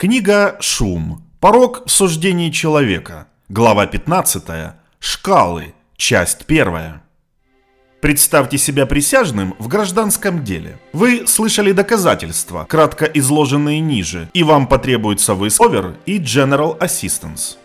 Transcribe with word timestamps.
Книга 0.00 0.56
«Шум. 0.60 1.22
Порог 1.40 1.82
в 1.84 1.90
суждении 1.90 2.48
человека». 2.48 3.26
Глава 3.50 3.86
15. 3.86 4.72
Шкалы. 4.98 5.74
Часть 5.94 6.46
1. 6.48 7.02
Представьте 8.00 8.56
себя 8.56 8.86
присяжным 8.86 9.54
в 9.58 9.68
гражданском 9.68 10.42
деле. 10.42 10.78
Вы 10.94 11.26
слышали 11.26 11.72
доказательства, 11.72 12.64
кратко 12.64 13.04
изложенные 13.04 13.80
ниже, 13.80 14.30
и 14.32 14.42
вам 14.42 14.68
потребуется 14.68 15.34
высовер 15.34 15.96
и 16.06 16.18
General 16.18 16.78
Assistance. 16.78 17.58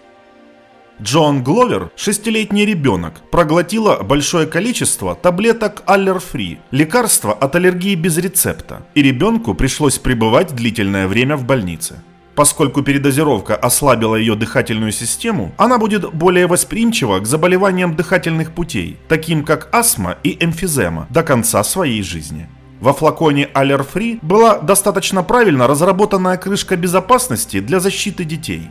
Джон 1.02 1.42
Гловер, 1.42 1.90
шестилетний 1.96 2.66
ребенок, 2.66 3.22
проглотила 3.32 4.04
большое 4.04 4.46
количество 4.46 5.16
таблеток 5.16 5.84
Aller-Free, 5.88 6.58
лекарства 6.72 7.32
от 7.32 7.56
аллергии 7.56 7.96
без 7.96 8.18
рецепта, 8.18 8.86
и 8.94 9.02
ребенку 9.02 9.54
пришлось 9.54 10.00
пребывать 10.00 10.54
длительное 10.54 11.08
время 11.08 11.38
в 11.38 11.46
больнице. 11.46 12.02
Поскольку 12.36 12.82
передозировка 12.82 13.56
ослабила 13.56 14.16
ее 14.18 14.36
дыхательную 14.36 14.92
систему, 14.92 15.54
она 15.58 15.78
будет 15.78 16.14
более 16.14 16.48
восприимчива 16.48 17.20
к 17.20 17.26
заболеваниям 17.26 17.96
дыхательных 17.96 18.52
путей, 18.52 18.98
таким 19.08 19.46
как 19.46 19.74
астма 19.74 20.18
и 20.24 20.38
эмфизема, 20.44 21.08
до 21.10 21.24
конца 21.24 21.64
своей 21.64 22.04
жизни. 22.04 22.50
Во 22.82 22.94
флаконе 22.94 23.50
Aller-Free 23.54 24.20
была 24.22 24.60
достаточно 24.60 25.24
правильно 25.24 25.66
разработанная 25.66 26.36
крышка 26.36 26.76
безопасности 26.76 27.62
для 27.62 27.80
защиты 27.80 28.26
детей. 28.26 28.70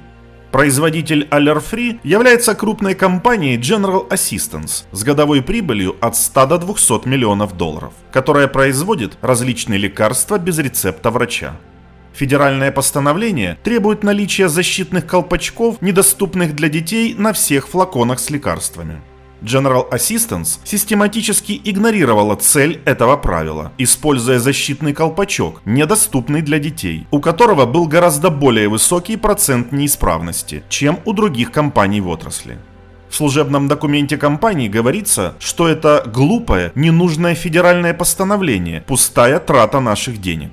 Производитель 0.53 1.27
Aller-Free 1.31 2.01
является 2.05 2.55
крупной 2.55 2.95
компанией 2.95 3.57
General 3.57 4.07
Assistance 4.11 4.85
с 4.93 5.03
годовой 5.03 5.43
прибылью 5.43 5.97
от 6.01 6.17
100 6.17 6.47
до 6.47 6.59
200 6.59 7.09
миллионов 7.09 7.57
долларов, 7.57 7.93
которая 8.13 8.47
производит 8.47 9.17
различные 9.23 9.79
лекарства 9.79 10.39
без 10.39 10.59
рецепта 10.59 11.11
врача. 11.11 11.57
Федеральное 12.15 12.71
постановление 12.71 13.59
требует 13.65 14.05
наличия 14.05 14.49
защитных 14.49 15.05
колпачков, 15.05 15.83
недоступных 15.83 16.55
для 16.55 16.69
детей 16.69 17.15
на 17.19 17.33
всех 17.33 17.69
флаконах 17.69 18.21
с 18.21 18.31
лекарствами. 18.31 19.03
General 19.43 19.91
Assistance 19.91 20.61
систематически 20.65 21.61
игнорировала 21.65 22.37
цель 22.37 22.81
этого 22.85 23.17
правила, 23.17 23.73
используя 23.79 24.39
защитный 24.39 24.95
колпачок, 24.95 25.61
недоступный 25.65 26.41
для 26.41 26.59
детей, 26.59 27.07
у 27.11 27.21
которого 27.21 27.67
был 27.67 27.87
гораздо 27.87 28.31
более 28.31 28.69
высокий 28.69 29.17
процент 29.17 29.73
неисправности, 29.73 30.63
чем 30.69 31.01
у 31.05 31.13
других 31.13 31.51
компаний 31.51 32.01
в 32.01 32.09
отрасли. 32.09 32.59
В 33.11 33.17
служебном 33.17 33.69
документе 33.69 34.17
компании 34.17 34.69
говорится, 34.69 35.35
что 35.41 35.69
это 35.69 36.03
глупое, 36.07 36.73
ненужное 36.75 37.35
федеральное 37.35 37.93
постановление, 37.93 38.81
пустая 38.81 39.41
трата 39.41 39.81
наших 39.81 40.21
денег. 40.21 40.53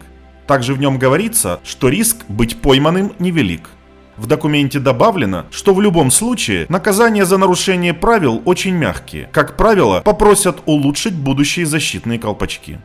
Также 0.52 0.74
в 0.74 0.82
нем 0.82 1.00
говорится, 1.00 1.62
что 1.64 1.88
риск 1.88 2.26
быть 2.28 2.60
пойманным 2.60 3.14
невелик. 3.20 3.70
В 4.18 4.28
документе 4.28 4.80
добавлено, 4.80 5.46
что 5.50 5.74
в 5.74 5.80
любом 5.80 6.12
случае 6.12 6.66
наказания 6.68 7.24
за 7.24 7.38
нарушение 7.38 7.94
правил 7.94 8.42
очень 8.44 8.74
мягкие. 8.74 9.30
Как 9.32 9.56
правило, 9.56 10.02
попросят 10.02 10.58
улучшить 10.66 11.14
будущие 11.14 11.66
защитные 11.66 12.20
колпачки. 12.20 12.80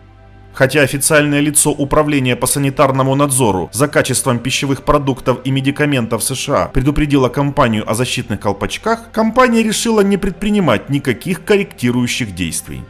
Хотя 0.52 0.82
официальное 0.82 1.40
лицо 1.40 1.72
Управления 1.72 2.36
по 2.36 2.46
санитарному 2.46 3.16
надзору 3.16 3.68
за 3.72 3.88
качеством 3.88 4.38
пищевых 4.38 4.84
продуктов 4.84 5.38
и 5.42 5.50
медикаментов 5.50 6.22
США 6.22 6.66
предупредило 6.66 7.28
компанию 7.28 7.82
о 7.90 7.94
защитных 7.94 8.38
колпачках, 8.38 9.10
компания 9.10 9.64
решила 9.64 10.02
не 10.02 10.18
предпринимать 10.18 10.88
никаких 10.88 11.44
корректирующих 11.44 12.32
действий. 12.32 12.82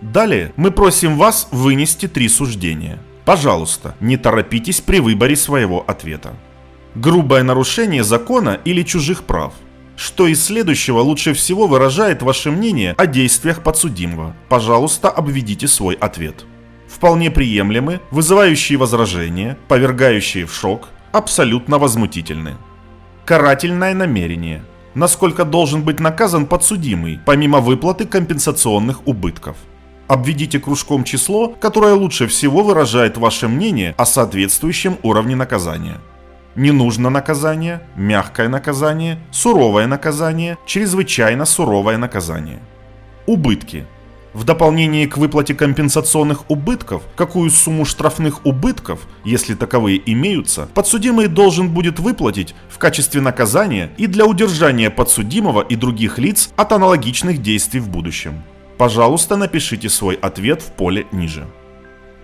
Далее 0.00 0.54
мы 0.56 0.70
просим 0.70 1.18
вас 1.18 1.48
вынести 1.50 2.08
три 2.08 2.30
суждения– 2.30 2.98
Пожалуйста, 3.24 3.94
не 4.00 4.16
торопитесь 4.16 4.80
при 4.80 4.98
выборе 4.98 5.36
своего 5.36 5.84
ответа. 5.86 6.34
Грубое 6.94 7.42
нарушение 7.42 8.02
закона 8.02 8.58
или 8.64 8.82
чужих 8.82 9.22
прав. 9.24 9.54
Что 9.96 10.26
из 10.26 10.44
следующего 10.44 11.00
лучше 11.00 11.32
всего 11.32 11.66
выражает 11.66 12.22
ваше 12.22 12.50
мнение 12.50 12.94
о 12.98 13.06
действиях 13.06 13.62
подсудимого? 13.62 14.34
Пожалуйста, 14.48 15.08
обведите 15.08 15.68
свой 15.68 15.94
ответ. 15.94 16.44
Вполне 16.88 17.30
приемлемы, 17.30 18.00
вызывающие 18.10 18.78
возражения, 18.78 19.56
повергающие 19.68 20.44
в 20.44 20.54
шок, 20.54 20.88
абсолютно 21.12 21.78
возмутительны. 21.78 22.56
Карательное 23.24 23.94
намерение. 23.94 24.64
Насколько 24.94 25.44
должен 25.44 25.82
быть 25.82 26.00
наказан 26.00 26.46
подсудимый, 26.46 27.20
помимо 27.24 27.60
выплаты 27.60 28.04
компенсационных 28.04 29.06
убытков– 29.06 29.56
Обведите 30.12 30.60
кружком 30.60 31.04
число, 31.04 31.48
которое 31.48 31.94
лучше 31.94 32.26
всего 32.26 32.62
выражает 32.62 33.16
ваше 33.16 33.48
мнение 33.48 33.94
о 33.96 34.04
соответствующем 34.04 34.98
уровне 35.02 35.34
наказания. 35.34 36.02
Не 36.54 36.70
нужно 36.70 37.08
наказание, 37.08 37.80
мягкое 37.96 38.50
наказание, 38.50 39.18
суровое 39.30 39.86
наказание, 39.86 40.58
чрезвычайно 40.66 41.46
суровое 41.46 41.96
наказание. 41.96 42.58
Убытки. 43.24 43.86
В 44.34 44.44
дополнение 44.44 45.08
к 45.08 45.16
выплате 45.16 45.54
компенсационных 45.54 46.50
убытков, 46.50 47.04
какую 47.16 47.48
сумму 47.48 47.86
штрафных 47.86 48.44
убытков, 48.44 49.08
если 49.24 49.54
таковые 49.54 50.02
имеются, 50.12 50.68
подсудимый 50.74 51.26
должен 51.26 51.70
будет 51.70 51.98
выплатить 51.98 52.54
в 52.68 52.76
качестве 52.76 53.22
наказания 53.22 53.88
и 53.96 54.06
для 54.06 54.26
удержания 54.26 54.90
подсудимого 54.90 55.62
и 55.62 55.74
других 55.74 56.18
лиц 56.18 56.50
от 56.56 56.72
аналогичных 56.72 57.40
действий 57.40 57.80
в 57.80 57.88
будущем. 57.88 58.42
Пожалуйста, 58.82 59.36
напишите 59.36 59.88
свой 59.88 60.16
ответ 60.16 60.60
в 60.60 60.72
поле 60.72 61.06
ниже. 61.12 61.46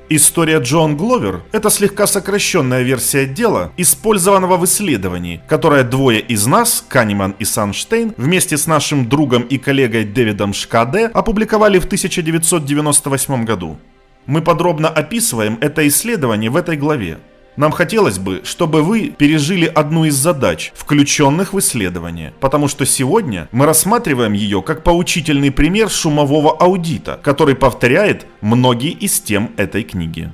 История 0.08 0.58
Джон 0.58 0.96
Гловер– 0.96 1.42
это 1.52 1.70
слегка 1.70 2.08
сокращенная 2.08 2.82
версия 2.82 3.26
дела, 3.26 3.70
использованного 3.76 4.56
в 4.56 4.64
исследовании, 4.64 5.40
которое 5.46 5.84
двое 5.84 6.18
из 6.18 6.46
нас, 6.46 6.84
Канеман 6.88 7.36
и 7.38 7.44
Санштейн, 7.44 8.12
вместе 8.16 8.56
с 8.56 8.66
нашим 8.66 9.08
другом 9.08 9.42
и 9.42 9.56
коллегой 9.56 10.04
Дэвидом 10.04 10.52
Шкаде 10.52 11.06
опубликовали 11.06 11.78
в 11.78 11.84
1998 11.84 13.44
году. 13.44 13.78
Мы 14.26 14.42
подробно 14.42 14.88
описываем 14.88 15.58
это 15.60 15.86
исследование 15.86 16.50
в 16.50 16.56
этой 16.56 16.76
главе. 16.76 17.18
Нам 17.58 17.72
хотелось 17.72 18.20
бы, 18.20 18.42
чтобы 18.44 18.84
вы 18.84 19.08
пережили 19.08 19.66
одну 19.66 20.04
из 20.04 20.14
задач, 20.14 20.72
включенных 20.76 21.52
в 21.52 21.58
исследование, 21.58 22.32
потому 22.38 22.68
что 22.68 22.86
сегодня 22.86 23.48
мы 23.50 23.66
рассматриваем 23.66 24.32
ее 24.32 24.62
как 24.62 24.84
поучительный 24.84 25.50
пример 25.50 25.90
шумового 25.90 26.56
аудита, 26.56 27.18
который 27.20 27.56
повторяет 27.56 28.26
многие 28.42 28.92
из 28.92 29.18
тем 29.18 29.50
этой 29.56 29.82
книги. 29.82 30.30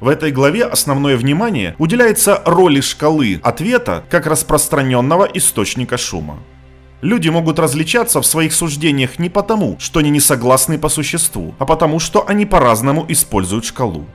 В 0.00 0.08
этой 0.08 0.32
главе 0.32 0.64
основное 0.64 1.18
внимание 1.18 1.74
уделяется 1.76 2.40
роли 2.46 2.80
шкалы 2.80 3.38
ответа 3.42 4.02
как 4.08 4.26
распространенного 4.26 5.28
источника 5.34 5.98
шума. 5.98 6.38
Люди 7.02 7.28
могут 7.28 7.58
различаться 7.58 8.22
в 8.22 8.26
своих 8.26 8.54
суждениях 8.54 9.18
не 9.18 9.28
потому, 9.28 9.76
что 9.78 10.00
они 10.00 10.08
не 10.08 10.20
согласны 10.20 10.78
по 10.78 10.88
существу, 10.88 11.54
а 11.58 11.66
потому, 11.66 12.00
что 12.00 12.26
они 12.26 12.46
по-разному 12.46 13.04
используют 13.06 13.66
шкалу. 13.66 14.06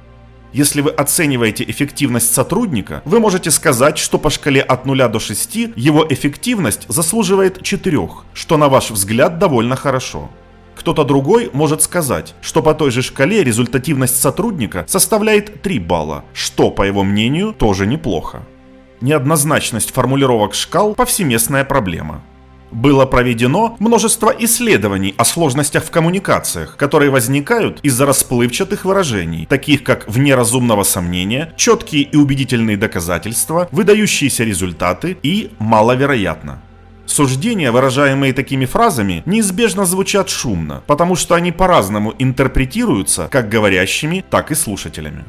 Если 0.54 0.82
вы 0.82 0.92
оцениваете 0.92 1.64
эффективность 1.64 2.34
сотрудника, 2.34 3.02
вы 3.06 3.22
можете 3.22 3.52
сказать, 3.52 3.98
что 3.98 4.18
по 4.18 4.30
шкале 4.30 4.62
от 4.62 4.86
0 4.86 5.08
до 5.08 5.20
6 5.20 5.56
его 5.76 6.06
эффективность 6.10 6.86
заслуживает 6.90 7.64
4, 7.64 8.10
что 8.34 8.58
на 8.58 8.68
ваш 8.68 8.92
взгляд 8.92 9.40
довольно 9.40 9.78
хорошо. 9.78 10.30
Кто-то 10.76 11.06
другой 11.06 11.50
может 11.54 11.82
сказать, 11.84 12.34
что 12.42 12.62
по 12.62 12.74
той 12.74 12.92
же 12.92 13.02
шкале 13.02 13.44
результативность 13.44 14.20
сотрудника 14.20 14.84
составляет 14.88 15.62
3 15.62 15.80
балла, 15.80 16.26
что, 16.34 16.70
по 16.70 16.82
его 16.84 17.04
мнению, 17.04 17.54
тоже 17.54 17.88
неплохо. 17.88 18.44
Неоднозначность 19.00 19.92
формулировок 19.92 20.54
шкал– 20.54 20.96
повсеместная 20.96 21.64
проблема. 21.64 22.24
Было 22.72 23.06
проведено 23.06 23.76
множество 23.80 24.34
исследований 24.40 25.14
о 25.18 25.26
сложностях 25.26 25.84
в 25.84 25.92
коммуникациях, 25.92 26.78
которые 26.78 27.12
возникают 27.12 27.80
из-за 27.84 28.06
расплывчатых 28.06 28.86
выражений, 28.86 29.46
таких 29.46 29.84
как 29.84 30.08
вне 30.08 30.36
разумного 30.36 30.84
сомнения, 30.84 31.54
четкие 31.58 32.04
и 32.04 32.16
убедительные 32.16 32.78
доказательства, 32.78 33.68
выдающиеся 33.72 34.46
результаты 34.46 35.18
и 35.22 35.52
маловероятно. 35.60 36.62
Суждения, 37.06 37.74
выражаемые 37.74 38.32
такими 38.32 38.66
фразами, 38.66 39.22
неизбежно 39.26 39.84
звучат 39.84 40.30
шумно, 40.30 40.82
потому 40.88 41.16
что 41.16 41.36
они 41.36 41.52
по-разному 41.52 42.14
интерпретируются 42.20 43.28
как 43.30 43.50
говорящими, 43.50 44.24
так 44.30 44.52
и 44.52 44.56
слушателями. 44.56 45.26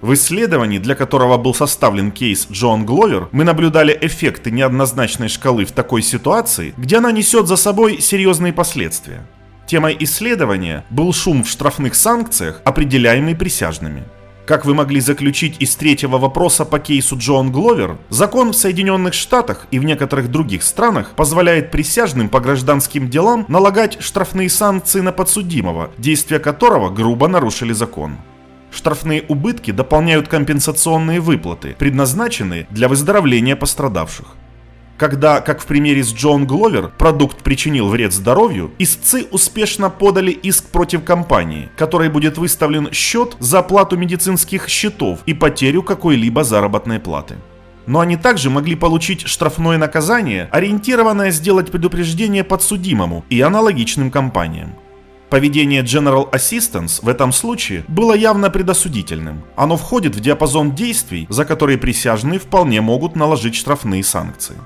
В 0.00 0.14
исследовании, 0.14 0.78
для 0.78 0.94
которого 0.94 1.38
был 1.38 1.54
составлен 1.54 2.12
кейс 2.12 2.46
Джон 2.50 2.86
Гловер, 2.86 3.28
мы 3.32 3.42
наблюдали 3.42 3.98
эффекты 4.00 4.52
неоднозначной 4.52 5.28
шкалы 5.28 5.64
в 5.64 5.72
такой 5.72 6.02
ситуации, 6.02 6.72
где 6.76 6.98
она 6.98 7.10
несет 7.10 7.48
за 7.48 7.56
собой 7.56 8.00
серьезные 8.00 8.52
последствия. 8.52 9.26
Темой 9.66 9.96
исследования 9.98 10.84
был 10.88 11.12
шум 11.12 11.42
в 11.42 11.48
штрафных 11.48 11.96
санкциях, 11.96 12.62
определяемый 12.64 13.34
присяжными. 13.34 14.04
Как 14.46 14.64
вы 14.64 14.72
могли 14.72 15.00
заключить 15.00 15.56
из 15.58 15.74
третьего 15.74 16.16
вопроса 16.16 16.64
по 16.64 16.78
кейсу 16.78 17.18
Джон 17.18 17.50
Гловер, 17.50 17.98
закон 18.08 18.52
в 18.52 18.56
Соединенных 18.56 19.14
Штатах 19.14 19.66
и 19.72 19.78
в 19.80 19.84
некоторых 19.84 20.30
других 20.30 20.62
странах 20.62 21.10
позволяет 21.16 21.70
присяжным 21.72 22.28
по 22.28 22.40
гражданским 22.40 23.10
делам 23.10 23.44
налагать 23.48 23.98
штрафные 24.00 24.48
санкции 24.48 25.00
на 25.00 25.12
подсудимого, 25.12 25.90
действия 25.98 26.38
которого 26.38 26.88
грубо 26.88 27.28
нарушили 27.28 27.72
закон. 27.72 28.16
Штрафные 28.70 29.24
убытки 29.28 29.70
дополняют 29.70 30.28
компенсационные 30.28 31.20
выплаты, 31.20 31.74
предназначенные 31.78 32.66
для 32.70 32.88
выздоровления 32.88 33.56
пострадавших. 33.56 34.26
Когда, 34.98 35.40
как 35.40 35.60
в 35.60 35.66
примере 35.66 36.02
с 36.02 36.12
Джон 36.12 36.44
Гловер, 36.44 36.90
продукт 36.98 37.44
причинил 37.44 37.88
вред 37.88 38.12
здоровью, 38.12 38.72
истцы 38.80 39.28
успешно 39.30 39.90
подали 39.90 40.32
иск 40.32 40.70
против 40.70 41.04
компании, 41.04 41.68
которой 41.76 42.08
будет 42.08 42.36
выставлен 42.36 42.90
счет 42.92 43.36
за 43.38 43.60
оплату 43.60 43.96
медицинских 43.96 44.68
счетов 44.68 45.20
и 45.24 45.34
потерю 45.34 45.84
какой-либо 45.84 46.42
заработной 46.42 46.98
платы. 46.98 47.36
Но 47.86 48.00
они 48.00 48.16
также 48.16 48.50
могли 48.50 48.74
получить 48.74 49.26
штрафное 49.28 49.78
наказание, 49.78 50.48
ориентированное 50.50 51.30
сделать 51.30 51.70
предупреждение 51.70 52.42
подсудимому 52.42 53.24
и 53.30 53.40
аналогичным 53.40 54.10
компаниям. 54.10 54.74
Поведение 55.30 55.82
General 55.82 56.30
Assistance 56.30 57.00
в 57.02 57.08
этом 57.08 57.32
случае 57.32 57.84
было 57.86 58.14
явно 58.14 58.48
предосудительным. 58.48 59.44
Оно 59.56 59.76
входит 59.76 60.16
в 60.16 60.20
диапазон 60.20 60.74
действий, 60.74 61.26
за 61.28 61.44
которые 61.44 61.76
присяжные 61.76 62.38
вполне 62.38 62.80
могут 62.80 63.14
наложить 63.14 63.54
штрафные 63.54 64.02
санкции. 64.02 64.56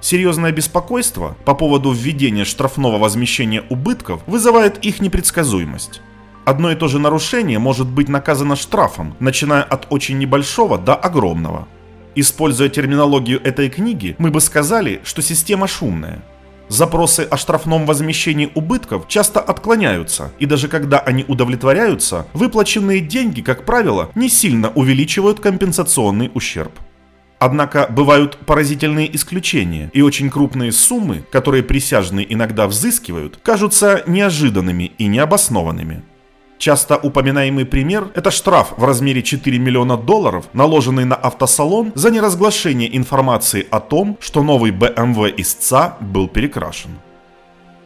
Серьезное 0.00 0.50
беспокойство 0.50 1.36
по 1.44 1.54
поводу 1.54 1.92
введения 1.92 2.46
штрафного 2.46 2.96
возмещения 2.96 3.64
убытков 3.68 4.22
вызывает 4.26 4.82
их 4.82 5.00
непредсказуемость. 5.00 6.00
Одно 6.46 6.72
и 6.72 6.74
то 6.74 6.88
же 6.88 6.98
нарушение 6.98 7.58
может 7.58 7.86
быть 7.86 8.08
наказано 8.08 8.56
штрафом, 8.56 9.14
начиная 9.20 9.62
от 9.62 9.88
очень 9.90 10.16
небольшого 10.16 10.78
до 10.78 10.94
огромного. 10.94 11.68
Используя 12.14 12.70
терминологию 12.70 13.42
этой 13.42 13.68
книги, 13.68 14.16
мы 14.18 14.30
бы 14.30 14.40
сказали, 14.40 15.02
что 15.04 15.20
система 15.20 15.68
шумная– 15.68 16.24
Запросы 16.68 17.20
о 17.20 17.36
штрафном 17.36 17.86
возмещении 17.86 18.50
убытков 18.54 19.08
часто 19.08 19.40
отклоняются, 19.40 20.32
и 20.38 20.46
даже 20.46 20.68
когда 20.68 20.98
они 20.98 21.24
удовлетворяются, 21.26 22.26
выплаченные 22.34 23.00
деньги, 23.00 23.40
как 23.40 23.64
правило, 23.64 24.10
не 24.14 24.28
сильно 24.28 24.70
увеличивают 24.70 25.40
компенсационный 25.40 26.30
ущерб. 26.34 26.72
Однако 27.38 27.86
бывают 27.88 28.36
поразительные 28.36 29.14
исключения, 29.14 29.90
и 29.92 30.02
очень 30.02 30.28
крупные 30.28 30.72
суммы, 30.72 31.24
которые 31.30 31.62
присяжные 31.62 32.30
иногда 32.32 32.66
взыскивают, 32.66 33.38
кажутся 33.42 34.02
неожиданными 34.06 34.92
и 34.98 35.06
необоснованными. 35.06 36.02
Часто 36.58 36.96
упоминаемый 36.96 37.64
пример– 37.64 38.08
это 38.16 38.32
штраф 38.32 38.74
в 38.76 38.84
размере 38.84 39.22
4 39.22 39.58
миллиона 39.58 39.96
долларов, 39.96 40.46
наложенный 40.52 41.04
на 41.04 41.14
автосалон 41.14 41.92
за 41.94 42.10
неразглашение 42.10 42.96
информации 42.96 43.64
о 43.70 43.78
том, 43.78 44.18
что 44.20 44.42
новый 44.42 44.72
BMW 44.72 45.32
истца 45.36 45.96
был 46.00 46.26
перекрашен. 46.26 46.90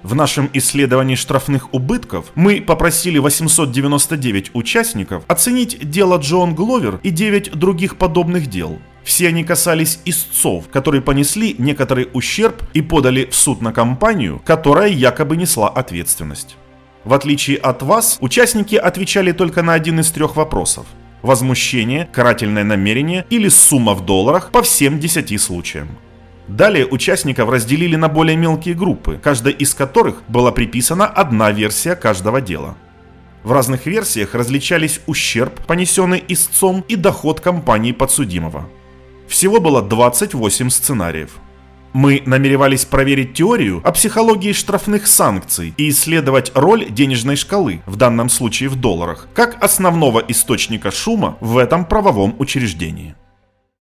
В 0.02 0.14
нашем 0.14 0.48
исследовании 0.54 1.16
штрафных 1.16 1.72
убытков 1.74 2.32
мы 2.34 2.62
попросили 2.62 3.18
899 3.18 4.50
участников 4.54 5.24
оценить 5.28 5.90
дело 5.90 6.16
Джон 6.16 6.54
Гловер 6.54 6.98
и 7.02 7.10
9 7.10 7.52
других 7.52 7.98
подобных 7.98 8.48
дел. 8.48 8.78
Все 9.04 9.28
они 9.28 9.44
касались 9.44 10.00
истцов, 10.06 10.68
которые 10.68 11.02
понесли 11.02 11.54
некоторый 11.58 12.08
ущерб 12.14 12.62
и 12.72 12.80
подали 12.80 13.26
в 13.26 13.34
суд 13.34 13.60
на 13.60 13.72
компанию, 13.72 14.40
которая 14.44 14.88
якобы 14.88 15.36
несла 15.36 15.68
ответственность. 15.68 16.56
В 17.04 17.14
отличие 17.14 17.56
от 17.56 17.82
вас, 17.82 18.18
участники 18.20 18.76
отвечали 18.76 19.32
только 19.32 19.62
на 19.62 19.74
один 19.74 20.00
из 20.00 20.10
трех 20.10 20.36
вопросов. 20.36 20.86
Возмущение, 21.22 22.08
карательное 22.12 22.64
намерение 22.64 23.26
или 23.30 23.48
сумма 23.48 23.94
в 23.94 24.04
долларах 24.04 24.50
по 24.50 24.62
всем 24.62 25.00
10 25.00 25.40
случаям. 25.40 25.88
Далее 26.48 26.86
участников 26.86 27.48
разделили 27.48 27.96
на 27.96 28.08
более 28.08 28.36
мелкие 28.36 28.74
группы, 28.74 29.18
каждой 29.22 29.52
из 29.52 29.74
которых 29.74 30.22
была 30.28 30.52
приписана 30.52 31.06
одна 31.06 31.50
версия 31.50 31.94
каждого 31.94 32.40
дела. 32.40 32.76
В 33.42 33.52
разных 33.52 33.86
версиях 33.86 34.34
различались 34.34 35.00
ущерб, 35.06 35.64
понесенный 35.66 36.22
истцом, 36.28 36.84
и 36.86 36.94
доход 36.94 37.40
компании 37.40 37.92
подсудимого. 37.92 38.68
Всего 39.26 39.60
было 39.60 39.82
28 39.82 40.70
сценариев. 40.70 41.30
Мы 41.92 42.22
намеревались 42.24 42.84
проверить 42.84 43.34
теорию 43.34 43.80
о 43.84 43.92
психологии 43.92 44.52
штрафных 44.52 45.06
санкций 45.06 45.74
и 45.76 45.90
исследовать 45.90 46.52
роль 46.54 46.88
денежной 46.90 47.36
шкалы, 47.36 47.82
в 47.86 47.96
данном 47.96 48.28
случае 48.28 48.70
в 48.70 48.76
долларах, 48.76 49.28
как 49.34 49.62
основного 49.62 50.20
источника 50.20 50.90
шума 50.90 51.36
в 51.40 51.58
этом 51.58 51.84
правовом 51.84 52.34
учреждении. 52.38 53.14